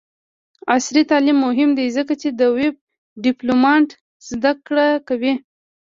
عصري 0.75 1.01
تعلیم 1.11 1.37
مهم 1.47 1.69
دی 1.77 1.85
ځکه 1.97 2.13
چې 2.21 2.29
د 2.39 2.41
ویب 2.57 2.75
ډیولپمنټ 3.23 3.89
زدکړه 4.29 4.87
کوي. 5.07 5.33